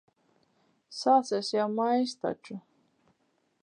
[1.01, 2.61] Sācies jau maijs taču.